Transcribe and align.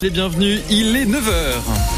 Les 0.00 0.10
bienvenus, 0.10 0.60
il 0.70 0.94
est 0.94 1.06
9h. 1.06 1.97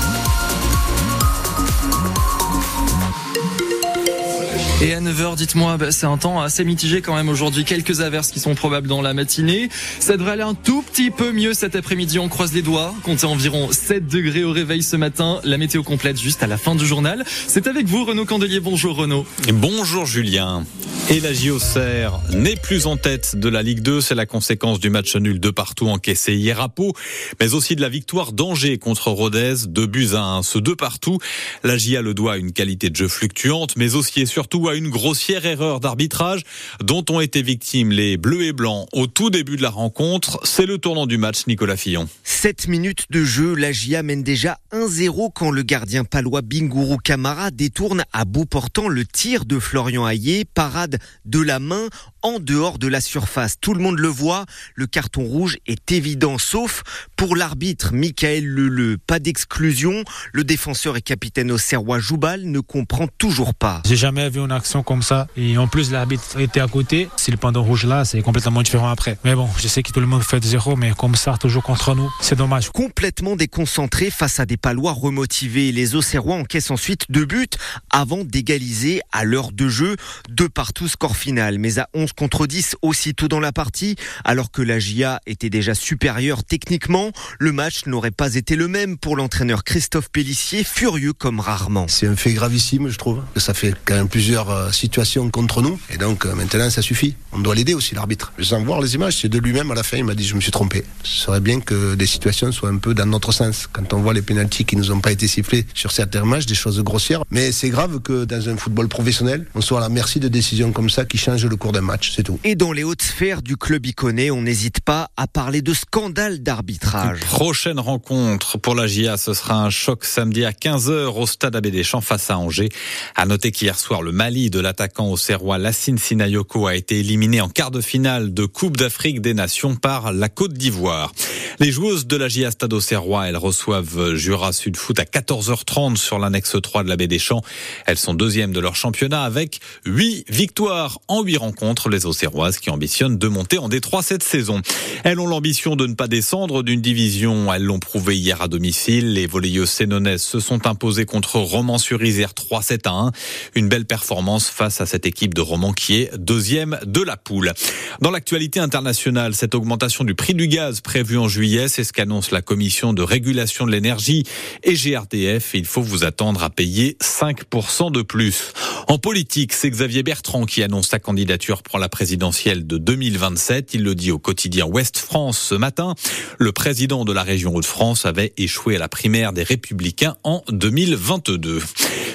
Et 4.83 4.95
à 4.95 5.01
9h, 5.03 5.37
dites-moi, 5.37 5.77
bah, 5.77 5.93
c'est 5.93 6.07
un 6.07 6.17
temps 6.17 6.41
assez 6.41 6.65
mitigé 6.65 7.03
quand 7.03 7.15
même 7.15 7.29
aujourd'hui. 7.29 7.67
Quelques 7.67 8.01
averses 8.01 8.31
qui 8.31 8.41
sont 8.41 8.55
probables 8.55 8.89
dans 8.89 9.03
la 9.03 9.13
matinée. 9.13 9.69
Ça 9.99 10.17
devrait 10.17 10.33
aller 10.33 10.43
un 10.43 10.55
tout 10.55 10.81
petit 10.81 11.11
peu 11.11 11.33
mieux 11.33 11.53
cet 11.53 11.77
après-midi. 11.77 12.19
On 12.19 12.31
croise 12.31 12.55
les 12.55 12.63
doigts. 12.63 12.95
Comptez 13.03 13.27
environ 13.27 13.69
7 13.71 14.07
degrés 14.07 14.43
au 14.43 14.53
réveil 14.53 14.83
ce 14.83 14.97
matin. 14.97 15.41
La 15.45 15.59
météo 15.59 15.83
complète 15.83 16.19
juste 16.19 16.43
à 16.43 16.47
la 16.47 16.57
fin 16.57 16.75
du 16.75 16.87
journal. 16.87 17.25
C'est 17.47 17.67
avec 17.67 17.89
vous, 17.89 18.07
Renaud 18.07 18.25
Candelier. 18.25 18.61
Bonjour, 18.61 18.97
Renaud. 18.97 19.27
Bonjour, 19.53 20.07
Julien. 20.07 20.65
Et 21.11 21.21
la 21.21 21.35
JOCR 21.35 22.21
n'est 22.33 22.57
plus 22.57 22.87
en 22.87 22.97
tête 22.97 23.37
de 23.37 23.49
la 23.49 23.63
Ligue 23.63 23.81
2. 23.81 24.01
C'est 24.01 24.15
la 24.15 24.27
conséquence 24.27 24.81
du 24.81 24.89
match 24.89 25.15
nul 25.17 25.41
de 25.41 25.51
partout 25.51 25.89
encaissé 25.89 26.35
hier 26.35 26.61
à 26.61 26.69
Pau, 26.69 26.95
mais 27.39 27.53
aussi 27.53 27.75
de 27.77 27.81
la 27.81 27.89
victoire 27.89 28.33
d'Angers 28.33 28.79
contre 28.79 29.11
Rodez, 29.11 29.67
de 29.67 29.87
buts 29.87 30.11
à 30.15 30.23
1. 30.23 30.43
Ce 30.43 30.59
deux 30.59 30.77
partout, 30.77 31.19
la 31.65 31.77
JA 31.77 32.01
le 32.01 32.15
doit 32.15 32.35
à 32.35 32.37
une 32.37 32.53
qualité 32.53 32.91
de 32.91 32.97
jeu 32.97 33.09
fluctuante, 33.09 33.77
mais 33.77 33.97
aussi 33.97 34.21
et 34.21 34.27
surtout 34.27 34.70
une 34.75 34.89
grossière 34.89 35.47
erreur 35.47 35.81
d'arbitrage 35.81 36.43
dont 36.83 37.05
ont 37.11 37.21
été 37.21 37.43
victimes 37.43 37.93
les 37.93 38.17
Bleus 38.17 38.43
et 38.43 38.53
Blancs 38.53 38.87
au 38.93 39.07
tout 39.07 39.31
début 39.31 39.57
de 39.57 39.63
la 39.63 39.71
rencontre. 39.71 40.41
C'est 40.45 40.67
le 40.67 40.79
tournant 40.79 41.07
du 41.07 41.19
match, 41.19 41.47
Nicolas 41.47 41.77
Fillon. 41.77 42.09
7 42.25 42.69
minutes 42.69 43.07
de 43.11 43.25
jeu, 43.25 43.55
la 43.55 43.73
JA 43.73 44.03
mène 44.03 44.23
déjà 44.23 44.59
1-0 44.73 45.31
quand 45.35 45.51
le 45.51 45.63
gardien 45.63 46.05
palois 46.05 46.43
Binguru 46.43 46.99
Kamara 47.03 47.51
détourne 47.51 48.05
à 48.13 48.25
bout 48.25 48.47
portant 48.47 48.89
le 48.89 49.05
tir 49.05 49.45
de 49.45 49.59
Florian 49.59 50.07
Hayé, 50.07 50.45
parade 50.45 50.99
de 51.25 51.41
la 51.41 51.59
main 51.59 51.89
en 52.23 52.39
dehors 52.39 52.79
de 52.79 52.89
la 52.89 53.01
surface. 53.01 53.57
Tout 53.61 53.75
le 53.75 53.81
monde 53.81 53.99
le 53.99 54.09
voit, 54.09 54.47
le 54.75 54.87
carton 54.87 55.23
rouge 55.23 55.59
est 55.67 55.93
évident, 55.93 56.39
sauf 56.39 56.83
pour 57.17 57.37
l'arbitre 57.37 57.93
Michael 57.93 58.45
Leleu. 58.45 58.99
Pas 59.07 59.19
d'exclusion, 59.19 60.05
le 60.33 60.45
défenseur 60.45 60.97
et 60.97 61.03
capitaine 61.03 61.51
au 61.51 61.59
Serrois 61.59 61.99
Joubal 61.99 62.45
ne 62.45 62.61
comprend 62.61 63.09
toujours 63.19 63.55
pas. 63.55 63.83
J'ai 63.87 63.97
jamais 63.97 64.29
vu 64.31 64.41
une 64.41 64.53
action 64.53 64.83
comme 64.83 65.03
ça 65.03 65.27
et 65.37 65.57
en 65.59 65.69
plus 65.69 65.91
l'arbitre 65.91 66.39
était 66.39 66.61
à 66.61 66.69
côté. 66.69 67.09
Si 67.17 67.31
le 67.31 67.37
pendant 67.37 67.63
rouge 67.63 67.85
là, 67.87 68.05
c'est 68.05 68.23
complètement 68.23 68.63
différent 68.63 68.91
après. 68.91 69.19
Mais 69.25 69.35
bon, 69.35 69.49
je 69.59 69.69
sais 69.69 69.83
que 69.83 69.93
tout 69.93 70.01
le 70.01 70.07
monde 70.07 70.23
fait 70.23 70.43
zéro, 70.45 70.77
mais 70.77 70.93
comme 70.97 71.15
ça, 71.15 71.37
toujours 71.39 71.63
contre 71.63 71.95
nous, 71.95 72.11
c'est 72.21 72.37
dommage. 72.37 72.71
Complètement 72.71 73.37
déconcentré 73.37 74.11
face 74.11 74.41
à 74.41 74.47
des 74.47 74.57
palois 74.57 74.93
remotivés, 74.93 75.73
les 75.73 75.95
Auxerrois 75.95 76.37
encaissent 76.37 76.71
ensuite 76.71 77.07
deux 77.11 77.25
buts 77.25 77.49
avant 77.91 78.25
d'égaliser 78.25 79.01
à 79.13 79.25
l'heure 79.25 79.53
de 79.53 79.69
jeu, 79.69 79.97
deux 80.29 80.49
partout 80.49 80.89
score 80.89 81.17
final. 81.17 81.59
Mais 81.59 81.79
à 81.79 81.89
11 81.95 82.10
contre 82.15 82.47
10 82.47 82.77
aussitôt 82.83 83.29
dans 83.29 83.41
la 83.41 83.53
partie, 83.53 83.97
alors 84.25 84.51
que 84.51 84.63
la 84.63 84.79
GIA 84.79 85.21
était 85.27 85.51
déjà 85.51 85.75
supérieure 85.75 86.45
techniquement, 86.45 87.13
le 87.39 87.53
match 87.53 87.87
n'aurait 87.87 88.11
pas 88.11 88.35
été 88.35 88.57
le 88.57 88.69
même 88.69 88.99
pour 88.99 89.17
l'entraîneur 89.17 89.65
Christophe 89.65 90.11
Pellissier, 90.11 90.65
furieux 90.65 91.13
comme 91.13 91.41
rarement. 91.41 91.87
C'est 91.89 92.07
un 92.07 92.17
fait 92.17 92.33
gravissime, 92.33 92.89
je 92.89 92.99
trouve. 92.99 93.23
Ça 93.37 93.55
fait 93.55 93.75
quand 93.85 93.95
même 93.95 94.09
plusieurs 94.09 94.51
euh, 94.51 94.71
situations 94.71 95.31
contre 95.31 95.63
nous, 95.63 95.79
et 95.91 95.97
donc 95.97 96.27
euh, 96.27 96.35
maintenant 96.35 96.71
ça 96.71 96.83
suffit. 96.83 97.15
On 97.33 97.39
doit 97.39 97.55
l'aider 97.55 97.75
aussi, 97.75 97.95
l'arbitre. 97.95 98.33
Sans 98.41 98.63
voir 98.63 98.81
les 98.81 98.95
images, 98.95 99.19
c'est 99.21 99.29
de 99.29 99.39
lui-même 99.39 99.71
à 99.71 99.75
la 99.75 99.83
fin, 99.83 99.97
il 99.97 100.05
m'a 100.05 100.15
dit 100.15 100.27
je 100.27 100.35
me 100.35 100.41
suis 100.41 100.53
trompé. 100.53 100.85
Ce 101.03 101.23
serait 101.23 101.41
bien 101.41 101.61
que 101.61 101.95
des 101.95 102.07
situations 102.07 102.53
soient 102.53 102.71
un 102.71 102.79
peu 102.79 102.95
dans 102.95 103.07
notre 103.07 103.33
sens. 103.33 103.69
Quand 103.71 103.93
on 103.93 104.01
voit 104.01 104.15
les 104.15 104.23
pénalties 104.23 104.65
qui 104.65 104.77
nous 104.77 104.91
ont 104.91 105.01
pas 105.01 105.13
été 105.13 105.29
sifflés 105.29 105.67
sur 105.75 105.93
certains 105.93 106.25
matchs, 106.25 106.47
des 106.47 106.55
choses 106.55 106.81
grossières. 106.83 107.23
Mais 107.31 107.53
c'est 107.53 107.71
grave 107.71 108.01
que 108.01 108.25
dans 108.25 108.49
un 108.49 108.57
football 108.57 108.89
professionnel, 108.89 109.47
on 109.55 109.61
soit 109.61 109.79
à 109.79 109.83
la 109.83 109.89
merci 109.89 110.21
de 110.21 110.29
décisions 110.29 110.73
comme 110.73 110.91
ça 110.91 111.05
qui 111.05 111.19
changent 111.19 111.47
le 111.47 111.57
cours 111.57 111.73
d'un 111.73 111.81
match, 111.81 112.00
c'est 112.09 112.23
tout. 112.23 112.39
Et 112.45 112.55
dans 112.55 112.73
les 112.73 112.85
hautes 112.85 113.03
sphères 113.03 113.43
du 113.43 113.57
club 113.57 113.87
iconé, 113.87 114.31
on 114.31 114.43
n'hésite 114.43 114.81
pas 114.81 115.11
à 115.17 115.27
parler 115.27 115.63
de 115.63 115.75
scandale 115.75 116.43
d'arbitrage. 116.43 117.21
Prochaine 117.21 117.79
rencontre 117.79 118.59
pour 118.59 118.75
la 118.75 118.87
GIA, 118.87 119.17
ce 119.17 119.35
sera 119.35 119.63
un 119.63 119.71
choc 119.71 120.05
samedi 120.05 120.45
à 120.45 120.53
15h 120.53 121.19
au 121.19 121.27
stade 121.27 121.57
Abbé 121.57 121.71
des 121.71 121.85
Champs 121.85 122.01
face 122.01 122.31
à 122.31 122.39
Angers. 122.39 122.71
À 123.17 123.27
noter 123.27 123.51
qu'hier 123.51 123.79
soir, 123.79 124.03
le 124.03 124.13
Mali 124.13 124.51
de 124.51 124.61
l'attaquant 124.61 125.11
au 125.11 125.17
Serrois 125.17 125.59
Lassine 125.59 125.99
Sinayoko 125.99 126.67
a 126.67 126.75
été 126.75 127.01
éliminé 127.01 127.41
en 127.41 127.49
quart 127.49 127.71
de 127.71 127.81
finale 127.81 128.33
de 128.33 128.47
Coupe 128.47 128.77
d'Afrique 128.77 129.21
des 129.21 129.35
Nations 129.35 129.77
par 129.77 130.13
la 130.13 130.29
Côte 130.29 130.55
d'Ivoire. 130.55 131.13
Les 131.59 131.71
joueuses 131.71 132.07
de 132.07 132.17
la 132.17 132.29
GIA 132.29 132.51
Stade 132.51 132.73
au 132.73 132.81
Serrois, 132.81 133.29
elles 133.29 133.37
reçoivent 133.37 134.15
Jura 134.15 134.53
Sud 134.53 134.77
Foot 134.77 134.99
à 134.99 135.05
14h30 135.05 135.97
sur 135.97 136.19
l'annexe 136.19 136.57
3 136.61 136.85
de 136.85 136.89
la 136.89 136.97
baie 136.97 137.07
des 137.07 137.19
Champs. 137.19 137.43
Elles 137.87 137.99
sont 137.99 138.15
deuxièmes 138.15 138.53
de 138.53 138.61
leur 138.61 138.77
championnat 138.77 139.23
avec 139.25 139.61
8 139.85 140.25
victoires 140.31 140.99
en 141.09 141.23
8 141.23 141.37
rencontres. 141.37 141.90
Les 141.91 142.07
Auxerroises 142.07 142.59
qui 142.59 142.71
ambitionnent 142.71 143.19
de 143.19 143.29
monter 143.29 143.59
en 143.59 143.69
Détroit 143.69 144.03
cette 144.03 144.23
saison. 144.23 144.63
Elles 145.05 145.19
ont 145.19 145.27
l'ambition 145.27 145.77
de 145.77 145.87
ne 145.87 145.95
pas 145.95 146.09
descendre 146.09 146.63
d'une 146.63 146.81
division. 146.81 147.53
Elles 147.53 147.65
l'ont 147.65 147.79
prouvé 147.79 148.17
hier 148.17 148.41
à 148.43 148.49
domicile. 148.49 149.13
Les 149.13 149.27
volleyeuses 149.27 149.71
sénonaises 149.71 150.23
se 150.23 150.41
sont 150.41 150.67
imposées 150.67 151.05
contre 151.05 151.37
Romans-sur-Isère 151.37 152.33
3-7 152.33 152.89
à 152.89 152.93
1. 152.93 153.13
Une 153.55 153.69
belle 153.69 153.87
performance 153.87 154.49
face 154.49 154.81
à 154.81 154.87
cette 154.87 155.07
équipe 155.07 155.35
de 155.35 155.41
Romans 155.41 155.73
qui 155.73 155.97
est 155.97 156.17
deuxième 156.17 156.79
de 156.85 157.03
la 157.03 157.17
poule. 157.17 157.53
Dans 158.01 158.11
l'actualité 158.11 158.61
internationale, 158.61 159.35
cette 159.35 159.55
augmentation 159.55 160.05
du 160.05 160.15
prix 160.15 160.35
du 160.35 160.49
gaz 160.49 160.81
prévue 160.81 161.19
en 161.19 161.29
juillet, 161.29 161.69
c'est 161.69 161.85
ce 161.85 161.93
qu'annonce 161.93 162.31
la 162.31 162.43
Commission 162.43 162.93
de 162.93 163.03
régulation 163.03 163.67
de 163.67 163.73
l'énergie 163.73 164.25
et 164.63 164.75
GRDF. 164.75 165.55
Il 165.55 165.65
faut 165.65 165.83
vous 165.83 166.05
attendre 166.05 166.43
à 166.43 166.51
payer 166.51 166.97
5% 167.03 167.93
de 167.93 168.03
plus. 168.03 168.53
En 168.89 168.99
politique, 168.99 169.53
c'est 169.53 169.71
Xavier 169.71 170.03
Bertrand 170.03 170.45
qui 170.45 170.63
annonce 170.63 170.89
sa 170.89 170.99
candidature 170.99 171.63
pour 171.63 171.79
la 171.79 171.80
présidentielle 171.89 172.67
de 172.67 172.79
2027. 172.79 173.75
Il 173.75 173.83
le 173.83 173.95
dit 173.95 174.11
au 174.11 174.19
quotidien 174.19 174.67
Ouest 174.67 174.99
France 174.99 175.39
ce 175.39 175.55
matin. 175.55 175.95
Le 176.39 176.53
président 176.53 177.05
de 177.05 177.13
la 177.13 177.23
région 177.23 177.55
Hauts-de-France 177.55 178.07
avait 178.07 178.33
échoué 178.37 178.77
à 178.77 178.79
la 178.79 178.89
primaire 178.89 179.33
des 179.33 179.43
Républicains 179.43 180.17
en 180.25 180.43
2022. 180.51 181.61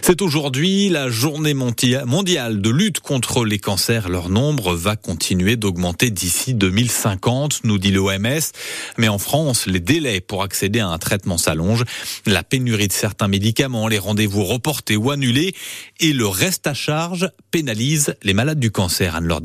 C'est 0.08 0.22
aujourd'hui 0.22 0.90
la 0.90 1.10
journée 1.10 1.56
mondiale 1.56 2.62
de 2.62 2.70
lutte 2.70 3.00
contre 3.00 3.44
les 3.44 3.58
cancers. 3.58 4.08
Leur 4.08 4.30
nombre 4.30 4.76
va 4.76 4.96
continuer 4.96 5.56
d'augmenter 5.56 6.12
d'ici 6.12 6.54
2050, 6.54 7.62
nous 7.64 7.80
dit 7.80 7.90
l'OMS. 7.90 8.52
Mais 9.00 9.08
en 9.08 9.18
France, 9.18 9.66
les 9.66 9.80
délais 9.80 10.22
pour 10.22 10.44
accéder 10.44 10.80
à 10.80 10.90
un 10.90 11.00
traitement 11.00 11.40
s'allongent. 11.40 11.86
La 12.28 12.44
pénurie 12.44 12.88
de 12.88 12.94
certains 12.94 13.28
médicaments, 13.28 13.88
les 13.88 13.98
rendez-vous 13.98 14.44
reportés 14.44 14.96
ou 14.96 15.10
annulés 15.10 15.56
et 16.00 16.14
le 16.14 16.28
reste 16.28 16.68
à 16.68 16.76
charge 16.76 17.28
pénalise 17.50 18.16
les 18.22 18.34
malades 18.34 18.60
du 18.60 18.70
cancer, 18.70 19.16
Anne-Laure 19.16 19.42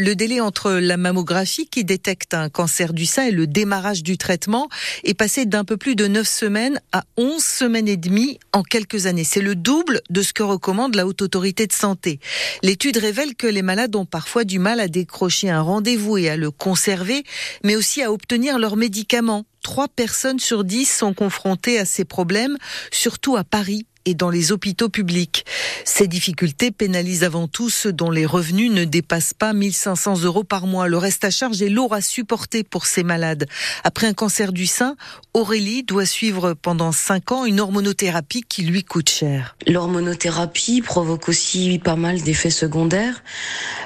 Le 0.00 0.14
délai 0.14 0.40
entre 0.40 0.74
la 0.74 0.96
mammographie 0.96 1.66
qui 1.66 1.84
détecte 1.84 2.32
un 2.32 2.48
cancer 2.48 2.92
du 2.92 3.04
sein 3.04 3.24
et 3.24 3.30
le 3.32 3.48
démarrage 3.48 4.04
du 4.04 4.16
traitement 4.16 4.68
est 5.02 5.14
passé 5.14 5.44
d'un 5.44 5.64
peu 5.64 5.76
plus 5.76 5.96
de 5.96 6.06
9 6.06 6.26
semaines 6.26 6.80
à 6.92 7.02
11 7.16 7.42
semaines 7.42 7.88
et 7.88 7.96
demie 7.96 8.38
en 8.52 8.62
quelques 8.62 9.06
années. 9.06 9.24
C'est 9.24 9.40
le 9.40 9.56
double 9.56 10.00
de 10.08 10.22
ce 10.22 10.32
que 10.32 10.44
recommande 10.44 10.94
la 10.94 11.04
Haute 11.04 11.22
Autorité 11.22 11.66
de 11.66 11.72
Santé. 11.72 12.20
L'étude 12.62 12.96
révèle 12.96 13.34
que 13.34 13.48
les 13.48 13.62
malades 13.62 13.96
ont 13.96 14.06
parfois 14.06 14.44
du 14.44 14.60
mal 14.60 14.78
à 14.78 14.86
décrocher 14.86 15.50
un 15.50 15.62
rendez-vous 15.62 16.16
et 16.16 16.28
à 16.28 16.36
le 16.36 16.52
conserver, 16.52 17.24
mais 17.64 17.74
aussi 17.74 18.00
à 18.00 18.12
obtenir 18.12 18.60
leurs 18.60 18.76
médicaments. 18.76 19.46
Trois 19.64 19.88
personnes 19.88 20.38
sur 20.38 20.62
dix 20.62 20.88
sont 20.88 21.12
confrontées 21.12 21.78
à 21.78 21.84
ces 21.84 22.04
problèmes, 22.04 22.56
surtout 22.92 23.36
à 23.36 23.42
Paris 23.42 23.84
et 24.08 24.14
dans 24.14 24.30
les 24.30 24.52
hôpitaux 24.52 24.88
publics. 24.88 25.44
Ces 25.84 26.08
difficultés 26.08 26.70
pénalisent 26.70 27.24
avant 27.24 27.46
tout 27.46 27.68
ceux 27.68 27.92
dont 27.92 28.10
les 28.10 28.24
revenus 28.24 28.70
ne 28.70 28.84
dépassent 28.84 29.34
pas 29.34 29.52
1500 29.52 30.22
euros 30.22 30.44
par 30.44 30.66
mois. 30.66 30.88
Le 30.88 30.96
reste 30.96 31.24
à 31.24 31.30
charge 31.30 31.60
est 31.60 31.68
lourd 31.68 31.94
à 31.94 32.00
supporter 32.00 32.64
pour 32.64 32.86
ces 32.86 33.02
malades. 33.02 33.46
Après 33.84 34.06
un 34.06 34.14
cancer 34.14 34.52
du 34.52 34.66
sein, 34.66 34.96
Aurélie 35.34 35.82
doit 35.82 36.06
suivre 36.06 36.54
pendant 36.54 36.92
5 36.92 37.32
ans 37.32 37.44
une 37.44 37.60
hormonothérapie 37.60 38.44
qui 38.48 38.62
lui 38.62 38.82
coûte 38.82 39.10
cher. 39.10 39.56
L'hormonothérapie 39.66 40.80
provoque 40.80 41.28
aussi 41.28 41.78
pas 41.78 41.96
mal 41.96 42.22
d'effets 42.22 42.50
secondaires, 42.50 43.22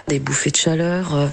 des 0.09 0.19
bouffées 0.19 0.51
de 0.51 0.57
chaleur, 0.57 1.15
euh, 1.15 1.27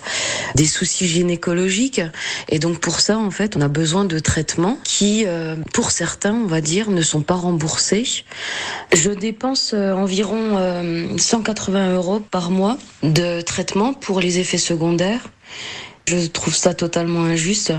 des 0.55 0.65
soucis 0.65 1.07
gynécologiques. 1.07 2.01
Et 2.49 2.59
donc 2.59 2.79
pour 2.79 2.99
ça, 2.99 3.17
en 3.17 3.31
fait, 3.31 3.55
on 3.55 3.61
a 3.61 3.67
besoin 3.67 4.05
de 4.05 4.19
traitements 4.19 4.77
qui, 4.83 5.25
euh, 5.25 5.55
pour 5.73 5.91
certains, 5.91 6.33
on 6.33 6.47
va 6.47 6.61
dire, 6.61 6.89
ne 6.89 7.01
sont 7.01 7.21
pas 7.21 7.35
remboursés. 7.35 8.05
Je 8.93 9.11
dépense 9.11 9.71
euh, 9.73 9.93
environ 9.93 10.39
180 11.17 11.95
euros 11.95 12.19
par 12.19 12.51
mois 12.51 12.77
de 13.03 13.41
traitement 13.41 13.93
pour 13.93 14.19
les 14.19 14.39
effets 14.39 14.57
secondaires. 14.57 15.29
Je 16.07 16.25
trouve 16.27 16.55
ça 16.55 16.73
totalement 16.73 17.23
injuste. 17.23 17.73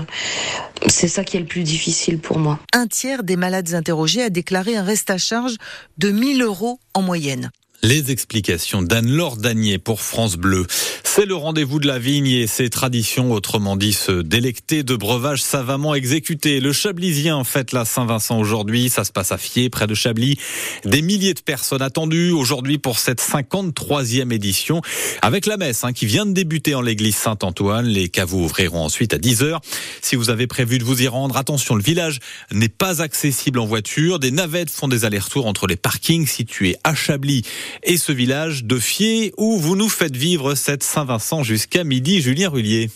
C'est 0.87 1.07
ça 1.07 1.23
qui 1.23 1.37
est 1.37 1.39
le 1.41 1.45
plus 1.45 1.63
difficile 1.63 2.17
pour 2.17 2.39
moi. 2.39 2.59
Un 2.73 2.87
tiers 2.87 3.23
des 3.23 3.35
malades 3.35 3.73
interrogés 3.73 4.23
a 4.23 4.29
déclaré 4.29 4.77
un 4.77 4.83
reste 4.83 5.09
à 5.09 5.17
charge 5.17 5.57
de 5.97 6.11
1000 6.11 6.41
euros 6.41 6.79
en 6.93 7.01
moyenne. 7.01 7.51
Les 7.83 8.11
explications 8.11 8.83
d'Anne-Laure 8.83 9.37
Danier 9.37 9.79
pour 9.79 10.01
France 10.01 10.35
Bleu. 10.35 10.67
C'est 11.03 11.25
le 11.25 11.33
rendez-vous 11.33 11.79
de 11.79 11.87
la 11.87 11.97
vigne 11.97 12.27
et 12.27 12.45
ses 12.45 12.69
traditions, 12.69 13.31
autrement 13.31 13.75
dit 13.75 13.91
se 13.91 14.21
délecter 14.21 14.83
de 14.83 14.95
breuvages 14.95 15.41
savamment 15.41 15.95
exécutés. 15.95 16.59
Le 16.59 16.73
Chablisien 16.73 17.43
fête 17.43 17.71
la 17.71 17.83
Saint-Vincent 17.83 18.39
aujourd'hui. 18.39 18.89
Ça 18.89 19.03
se 19.03 19.11
passe 19.11 19.31
à 19.31 19.39
Fier, 19.39 19.69
près 19.69 19.87
de 19.87 19.95
Chablis. 19.95 20.37
Des 20.85 21.01
milliers 21.01 21.33
de 21.33 21.41
personnes 21.41 21.81
attendues 21.81 22.31
aujourd'hui 22.31 22.77
pour 22.77 22.99
cette 22.99 23.19
53e 23.19 24.31
édition 24.31 24.81
avec 25.23 25.47
la 25.47 25.57
messe 25.57 25.83
hein, 25.83 25.91
qui 25.91 26.05
vient 26.05 26.27
de 26.27 26.33
débuter 26.33 26.75
en 26.75 26.81
l'église 26.81 27.15
Saint-Antoine. 27.15 27.87
Les 27.87 28.09
caveaux 28.09 28.43
ouvriront 28.43 28.85
ensuite 28.85 29.15
à 29.15 29.17
10h. 29.17 29.57
Si 30.01 30.15
vous 30.15 30.29
avez 30.29 30.45
prévu 30.45 30.77
de 30.77 30.83
vous 30.83 31.01
y 31.01 31.07
rendre, 31.07 31.35
attention, 31.35 31.73
le 31.73 31.83
village 31.83 32.19
n'est 32.51 32.69
pas 32.69 33.01
accessible 33.01 33.57
en 33.57 33.65
voiture. 33.65 34.19
Des 34.19 34.31
navettes 34.31 34.69
font 34.69 34.87
des 34.87 35.03
allers-retours 35.03 35.47
entre 35.47 35.65
les 35.65 35.77
parkings 35.77 36.27
situés 36.27 36.75
à 36.83 36.93
Chablis 36.93 37.41
et 37.83 37.97
ce 37.97 38.11
village 38.11 38.63
de 38.63 38.77
Fier 38.77 39.31
où 39.37 39.57
vous 39.57 39.75
nous 39.75 39.89
faites 39.89 40.15
vivre 40.15 40.53
cette 40.53 40.83
Saint-Vincent 40.83 41.41
jusqu'à 41.43 41.83
midi. 41.83 42.21
Julien 42.21 42.49
Rullier. 42.49 42.91